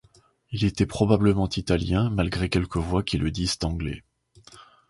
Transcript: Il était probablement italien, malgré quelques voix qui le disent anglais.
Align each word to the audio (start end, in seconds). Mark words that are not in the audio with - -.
Il 0.49 0.63
était 0.65 0.87
probablement 0.87 1.47
italien, 1.47 2.09
malgré 2.09 2.49
quelques 2.49 2.77
voix 2.77 3.03
qui 3.03 3.19
le 3.19 3.29
disent 3.29 3.59
anglais. 3.61 4.01